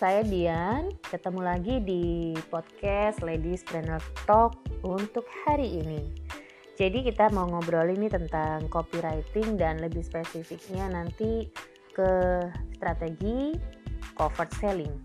[0.00, 0.96] saya Dian.
[1.12, 6.00] Ketemu lagi di podcast Ladies Planner Talk untuk hari ini.
[6.80, 11.52] Jadi kita mau ngobrol ini tentang copywriting dan lebih spesifiknya nanti
[11.92, 12.12] ke
[12.72, 13.52] strategi
[14.16, 14.96] cover selling.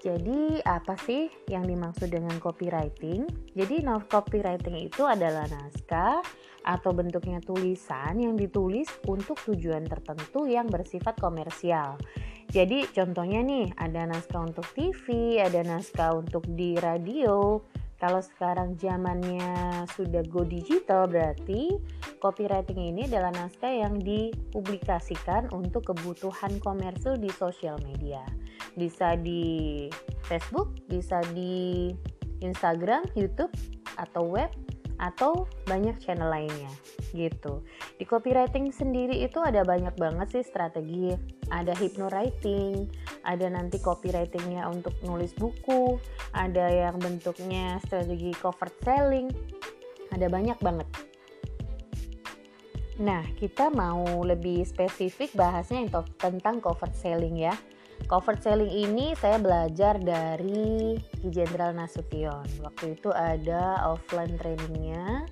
[0.00, 3.28] Jadi apa sih yang dimaksud dengan copywriting?
[3.52, 6.24] Jadi copywriting itu adalah naskah
[6.64, 12.00] atau bentuknya tulisan yang ditulis untuk tujuan tertentu yang bersifat komersial
[12.50, 17.58] jadi contohnya nih ada naskah untuk TV, ada naskah untuk di radio.
[17.96, 21.80] Kalau sekarang zamannya sudah go digital berarti
[22.20, 28.20] copywriting ini adalah naskah yang dipublikasikan untuk kebutuhan komersil di sosial media.
[28.76, 29.88] Bisa di
[30.28, 31.88] Facebook, bisa di
[32.44, 33.52] Instagram, YouTube
[33.96, 34.52] atau web
[34.96, 36.72] atau banyak channel lainnya
[37.12, 37.64] gitu.
[37.96, 41.12] Di copywriting sendiri itu ada banyak banget sih strategi.
[41.46, 42.90] Ada hypnowriting,
[43.22, 45.98] ada nanti copywritingnya untuk nulis buku,
[46.34, 49.30] ada yang bentuknya strategi cover selling,
[50.10, 50.88] ada banyak banget.
[52.96, 55.84] Nah, kita mau lebih spesifik bahasnya
[56.16, 57.52] tentang cover selling ya.
[58.04, 62.44] Cover selling ini saya belajar dari Ki Jenderal Nasution.
[62.62, 65.26] Waktu itu ada offline trainingnya,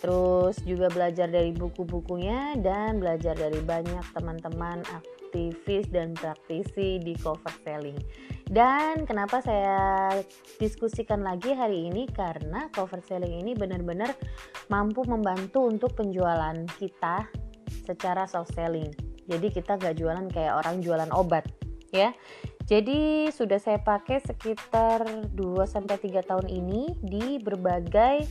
[0.00, 7.52] terus juga belajar dari buku-bukunya dan belajar dari banyak teman-teman aktivis dan praktisi di cover
[7.66, 7.98] selling.
[8.44, 10.12] Dan kenapa saya
[10.62, 14.12] diskusikan lagi hari ini karena cover selling ini benar-benar
[14.70, 17.26] mampu membantu untuk penjualan kita
[17.82, 18.92] secara soft selling.
[19.24, 21.63] Jadi kita gak jualan kayak orang jualan obat
[21.94, 22.10] ya.
[22.64, 28.24] Jadi sudah saya pakai sekitar 2 sampai 3 tahun ini di berbagai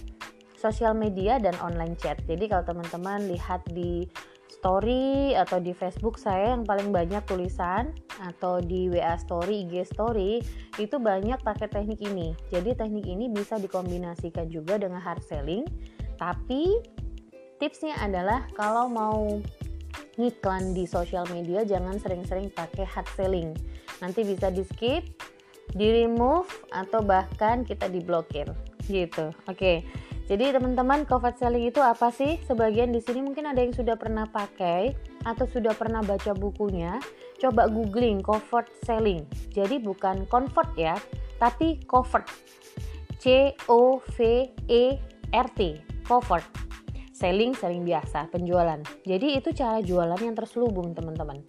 [0.58, 2.20] sosial media dan online chat.
[2.26, 4.08] Jadi kalau teman-teman lihat di
[4.50, 7.92] story atau di Facebook saya yang paling banyak tulisan
[8.24, 10.40] atau di WA story, IG story
[10.80, 12.32] itu banyak pakai teknik ini.
[12.48, 15.68] Jadi teknik ini bisa dikombinasikan juga dengan hard selling.
[16.16, 16.80] Tapi
[17.60, 19.44] tipsnya adalah kalau mau
[20.18, 23.50] ngiklan di sosial media jangan sering-sering pakai hard selling.
[24.00, 25.04] Nanti bisa di skip
[25.74, 28.50] di remove atau bahkan kita diblokir.
[28.86, 29.32] Gitu.
[29.48, 29.84] Oke.
[30.24, 32.40] Jadi teman-teman cover selling itu apa sih?
[32.48, 34.96] Sebagian di sini mungkin ada yang sudah pernah pakai
[35.28, 37.00] atau sudah pernah baca bukunya.
[37.44, 39.28] Coba googling cover selling.
[39.52, 40.96] Jadi bukan convert ya
[41.44, 42.24] tapi cover
[43.20, 44.96] C O V E
[45.36, 45.76] R T
[46.08, 46.40] cover
[47.24, 48.84] selling selling biasa penjualan.
[49.08, 51.40] Jadi itu cara jualan yang terselubung teman-teman.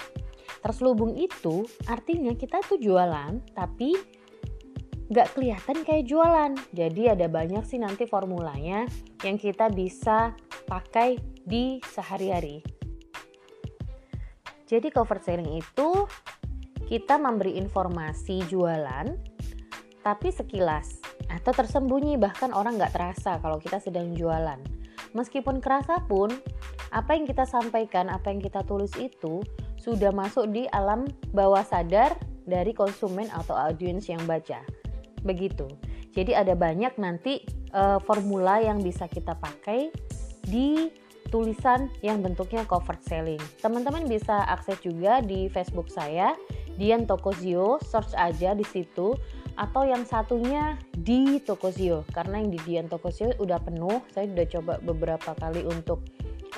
[0.63, 3.99] Terselubung itu artinya kita tuh jualan tapi
[5.11, 6.55] nggak kelihatan kayak jualan.
[6.71, 8.87] Jadi ada banyak sih nanti formulanya
[9.27, 10.39] yang kita bisa
[10.71, 12.63] pakai di sehari-hari.
[14.71, 16.07] Jadi cover selling itu
[16.87, 19.11] kita memberi informasi jualan
[20.07, 22.15] tapi sekilas atau tersembunyi.
[22.15, 24.84] Bahkan orang nggak terasa kalau kita sedang jualan
[25.15, 26.35] Meskipun kerasa pun,
[26.91, 29.47] apa yang kita sampaikan, apa yang kita tulis itu
[29.79, 34.61] sudah masuk di alam bawah sadar dari konsumen atau audiens yang baca.
[35.23, 35.71] Begitu.
[36.15, 39.91] Jadi ada banyak nanti e, formula yang bisa kita pakai
[40.47, 40.91] di
[41.31, 43.41] tulisan yang bentuknya cover selling.
[43.59, 46.39] Teman-teman bisa akses juga di Facebook saya,
[46.79, 49.19] Dian Tokozio, search aja di situ
[49.55, 54.03] atau yang satunya di Tokozio karena yang di Dian Tokozio udah penuh.
[54.11, 56.03] Saya udah coba beberapa kali untuk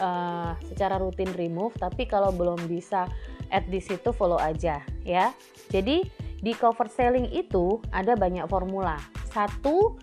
[0.00, 1.76] uh, secara rutin remove.
[1.76, 3.04] Tapi kalau belum bisa
[3.52, 5.32] add di situ follow aja ya.
[5.68, 6.04] Jadi
[6.40, 8.96] di cover selling itu ada banyak formula.
[9.28, 9.96] Satu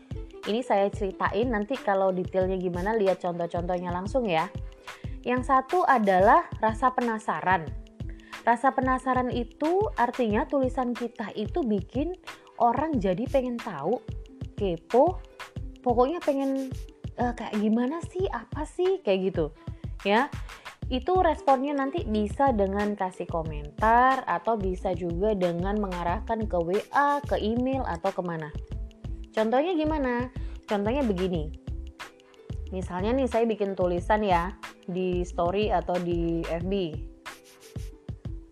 [0.45, 4.51] ini saya ceritain nanti kalau detailnya gimana lihat contoh-contohnya langsung ya.
[5.23, 7.63] Yang satu adalah rasa penasaran.
[8.43, 12.11] Rasa penasaran itu artinya tulisan kita itu bikin
[12.61, 14.01] orang jadi pengen tahu
[14.57, 15.17] kepo
[15.81, 16.69] pokoknya pengen
[17.17, 19.45] uh, kayak gimana sih apa sih kayak gitu
[20.05, 20.27] ya
[20.91, 27.39] itu responnya nanti bisa dengan kasih komentar atau bisa juga dengan mengarahkan ke WA, ke
[27.39, 28.51] email atau ke mana.
[29.31, 30.27] Contohnya gimana?
[30.67, 31.49] Contohnya begini.
[32.75, 34.53] Misalnya nih saya bikin tulisan ya
[34.83, 36.73] di story atau di FB.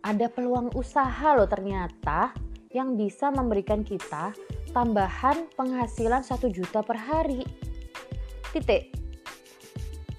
[0.01, 2.33] Ada peluang usaha loh ternyata
[2.71, 4.31] yang bisa memberikan kita
[4.71, 7.43] tambahan penghasilan 1 juta per hari.
[8.51, 8.95] Titik.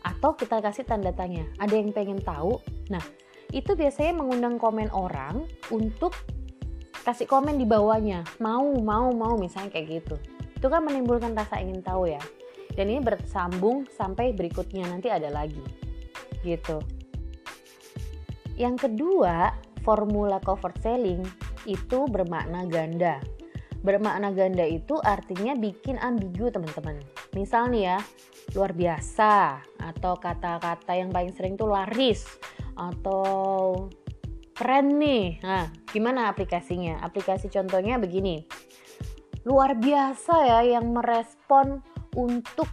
[0.04, 2.60] Atau kita kasih tanda tanya, ada yang pengen tahu?
[2.92, 3.02] Nah,
[3.52, 6.16] itu biasanya mengundang komen orang untuk
[7.04, 8.24] kasih komen di bawahnya.
[8.40, 10.16] Mau, mau, mau misalnya kayak gitu.
[10.56, 12.22] Itu kan menimbulkan rasa ingin tahu ya.
[12.72, 15.60] Dan ini bersambung sampai berikutnya nanti ada lagi.
[16.40, 16.80] Gitu.
[18.56, 19.52] Yang kedua,
[19.84, 23.18] formula cover selling itu bermakna ganda.
[23.82, 27.02] Bermakna ganda itu artinya bikin ambigu teman-teman.
[27.34, 27.98] Misal nih ya,
[28.54, 32.26] luar biasa atau kata-kata yang paling sering tuh laris
[32.78, 33.90] atau
[34.54, 35.42] keren nih.
[35.42, 37.02] Nah, gimana aplikasinya?
[37.02, 38.46] Aplikasi contohnya begini.
[39.42, 41.82] Luar biasa ya yang merespon
[42.14, 42.70] untuk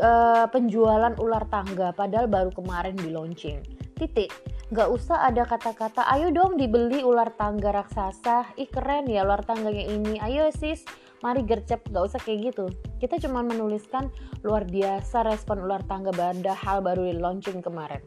[0.00, 3.60] uh, penjualan ular tangga padahal baru kemarin di launching.
[4.00, 4.32] Titik
[4.70, 8.54] nggak usah ada kata-kata ayo dong dibeli ular tangga raksasa.
[8.54, 10.22] Ih keren ya ular tangganya ini.
[10.22, 10.86] Ayo sis.
[11.26, 11.82] Mari gercep.
[11.90, 12.70] Nggak usah kayak gitu.
[13.02, 14.14] Kita cuma menuliskan
[14.46, 16.14] luar biasa respon ular tangga
[16.54, 17.98] hal baru di launching kemarin.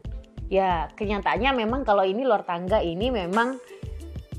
[0.48, 3.60] Ya kenyataannya memang kalau ini ular tangga ini memang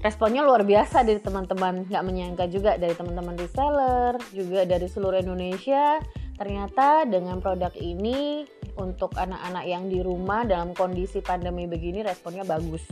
[0.02, 1.86] responnya luar biasa dari teman-teman.
[1.86, 6.02] Nggak menyangka juga dari teman-teman reseller juga dari seluruh Indonesia.
[6.36, 8.50] Ternyata dengan produk ini
[8.80, 12.84] untuk anak-anak yang di rumah dalam kondisi pandemi begini responnya bagus.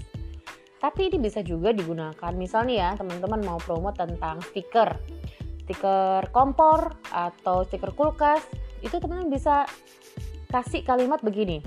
[0.84, 5.00] Tapi ini bisa juga digunakan misalnya ya teman-teman mau promo tentang stiker,
[5.64, 8.44] stiker kompor atau stiker kulkas,
[8.84, 9.64] itu teman-teman bisa
[10.52, 11.64] kasih kalimat begini.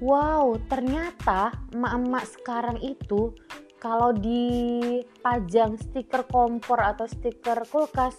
[0.00, 3.34] Wow, ternyata emak-emak sekarang itu
[3.82, 8.14] kalau dipajang stiker kompor atau stiker kulkas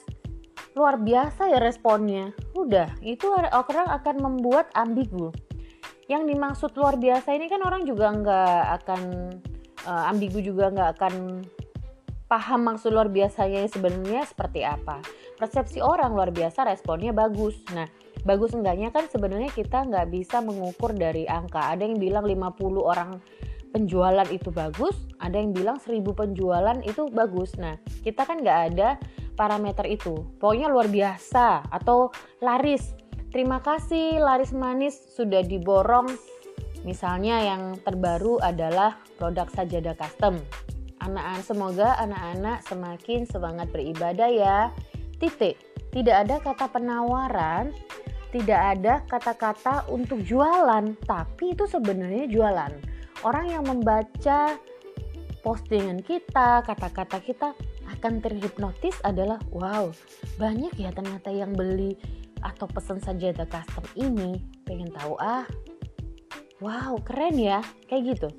[0.80, 2.32] luar biasa ya responnya.
[2.56, 5.36] Udah, itu orang akan membuat ambigu.
[6.08, 9.02] Yang dimaksud luar biasa ini kan orang juga nggak akan
[9.84, 11.44] uh, ambigu juga nggak akan
[12.32, 15.04] paham maksud luar biasanya sebenarnya seperti apa.
[15.36, 17.60] Persepsi orang luar biasa responnya bagus.
[17.76, 17.86] Nah,
[18.24, 21.76] bagus enggaknya kan sebenarnya kita nggak bisa mengukur dari angka.
[21.76, 23.20] Ada yang bilang 50 orang
[23.70, 27.54] penjualan itu bagus, ada yang bilang 1000 penjualan itu bagus.
[27.58, 28.98] Nah, kita kan nggak ada
[29.40, 30.28] parameter itu.
[30.36, 32.12] Pokoknya luar biasa atau
[32.44, 32.92] laris.
[33.32, 36.12] Terima kasih laris manis sudah diborong.
[36.84, 40.36] Misalnya yang terbaru adalah produk sajadah custom.
[41.00, 44.58] Anak-anak semoga anak-anak semakin semangat beribadah ya.
[45.16, 45.56] Titik.
[45.90, 47.74] Tidak ada kata penawaran,
[48.30, 52.74] tidak ada kata-kata untuk jualan, tapi itu sebenarnya jualan.
[53.26, 54.54] Orang yang membaca
[55.42, 57.58] postingan kita, kata-kata kita
[58.00, 59.92] akan terhipnotis adalah wow
[60.40, 62.00] banyak ya ternyata yang beli
[62.40, 64.40] atau pesan sajadah custom ini.
[64.64, 65.44] Pengen tahu ah
[66.64, 67.60] wow keren ya
[67.92, 68.32] kayak gitu.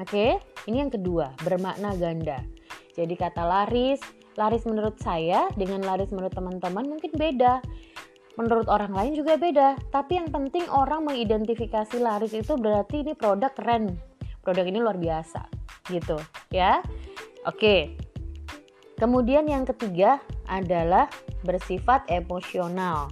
[0.00, 2.40] Oke ini yang kedua bermakna ganda.
[2.96, 4.00] Jadi kata laris
[4.40, 7.60] laris menurut saya dengan laris menurut teman-teman mungkin beda.
[8.40, 9.76] Menurut orang lain juga beda.
[9.92, 13.92] Tapi yang penting orang mengidentifikasi laris itu berarti ini produk keren.
[14.40, 15.44] Produk ini luar biasa
[15.92, 16.16] gitu
[16.48, 16.80] ya.
[17.44, 18.01] Oke
[19.02, 21.10] Kemudian yang ketiga adalah
[21.42, 23.10] bersifat emosional.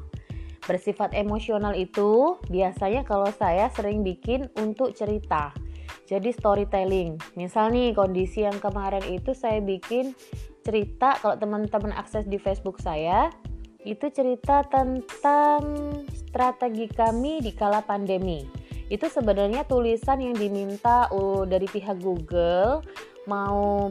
[0.63, 5.51] Bersifat emosional itu biasanya kalau saya sering bikin untuk cerita.
[6.07, 7.19] Jadi storytelling.
[7.35, 10.15] Misal nih kondisi yang kemarin itu saya bikin
[10.63, 13.35] cerita kalau teman-teman akses di Facebook saya
[13.83, 18.47] itu cerita tentang strategi kami di kala pandemi.
[18.87, 21.11] Itu sebenarnya tulisan yang diminta
[21.51, 22.87] dari pihak Google
[23.27, 23.91] mau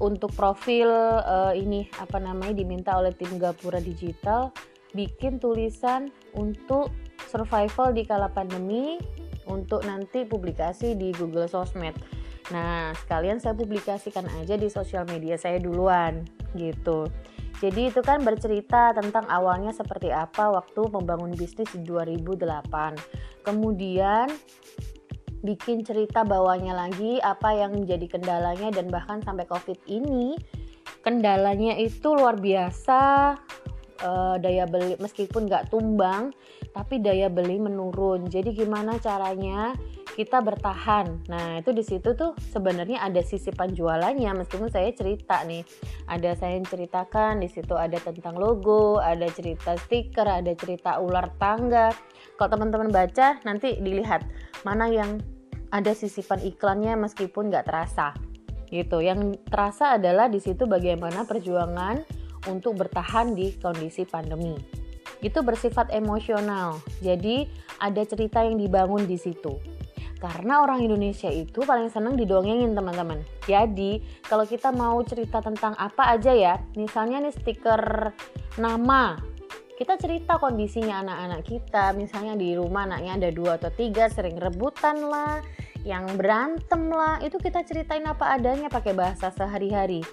[0.00, 0.88] untuk profil
[1.20, 4.54] uh, ini apa namanya diminta oleh tim Gapura Digital
[4.92, 6.92] bikin tulisan untuk
[7.28, 9.00] survival di kala pandemi
[9.48, 11.96] untuk nanti publikasi di Google Sosmed.
[12.52, 17.08] Nah, sekalian saya publikasikan aja di sosial media saya duluan gitu.
[17.62, 23.46] Jadi itu kan bercerita tentang awalnya seperti apa waktu membangun bisnis di 2008.
[23.46, 24.26] Kemudian
[25.42, 30.38] bikin cerita bawahnya lagi apa yang menjadi kendalanya dan bahkan sampai covid ini
[31.02, 33.34] kendalanya itu luar biasa.
[34.02, 36.34] Uh, daya beli meskipun nggak tumbang
[36.74, 38.26] tapi daya beli menurun.
[38.26, 39.78] Jadi gimana caranya
[40.18, 41.22] kita bertahan?
[41.30, 44.42] Nah itu di situ tuh sebenarnya ada sisi penjualannya.
[44.42, 45.62] Meskipun saya cerita nih
[46.10, 51.30] ada saya yang ceritakan di situ ada tentang logo ada cerita stiker ada cerita ular
[51.38, 51.94] tangga.
[52.34, 54.26] Kalau teman-teman baca nanti dilihat
[54.66, 55.22] mana yang
[55.72, 58.12] ada sisipan iklannya meskipun nggak terasa
[58.68, 59.00] gitu.
[59.00, 62.04] Yang terasa adalah di situ bagaimana perjuangan
[62.48, 64.56] untuk bertahan di kondisi pandemi.
[65.24, 66.80] Itu bersifat emosional.
[67.00, 67.46] Jadi
[67.80, 69.56] ada cerita yang dibangun di situ.
[70.22, 73.26] Karena orang Indonesia itu paling senang didongengin teman-teman.
[73.42, 78.14] Jadi kalau kita mau cerita tentang apa aja ya misalnya nih stiker
[78.54, 79.18] nama
[79.82, 81.90] kita cerita kondisinya anak-anak kita.
[81.98, 85.42] Misalnya di rumah anaknya ada dua atau tiga sering rebutan lah
[85.82, 87.18] yang berantem lah.
[87.18, 90.06] Itu kita ceritain apa adanya pakai bahasa sehari-hari.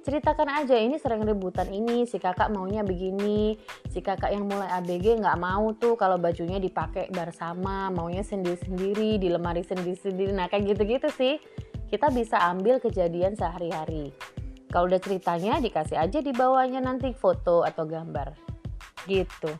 [0.00, 3.56] Ceritakan aja ini sering rebutan ini si kakak maunya begini
[3.88, 9.28] si kakak yang mulai ABG nggak mau tuh kalau bajunya dipakai bersama maunya sendiri-sendiri di
[9.28, 10.32] lemari sendiri-sendiri.
[10.32, 11.36] Nah kayak gitu-gitu sih.
[11.92, 14.16] Kita bisa ambil kejadian sehari-hari.
[14.72, 18.53] Kalau udah ceritanya dikasih aja di bawahnya nanti foto atau gambar.
[19.04, 19.52] Gitu.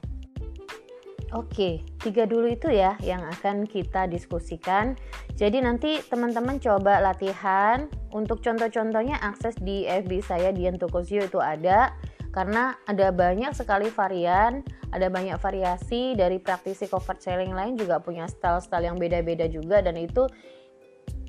[1.34, 4.94] Oke, tiga dulu itu ya yang akan kita diskusikan.
[5.34, 7.90] Jadi nanti teman-teman coba latihan.
[8.14, 11.90] Untuk contoh-contohnya akses di FB saya Dian Tokosio itu ada
[12.30, 14.62] karena ada banyak sekali varian,
[14.94, 19.98] ada banyak variasi dari praktisi cover selling lain juga punya style-style yang beda-beda juga dan
[19.98, 20.30] itu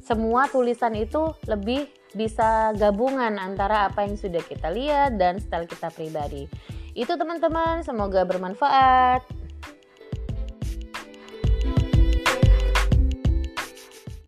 [0.05, 5.89] semua tulisan itu lebih bisa gabungan antara apa yang sudah kita lihat dan style kita
[5.89, 6.45] pribadi.
[6.95, 9.44] Itu teman-teman, semoga bermanfaat.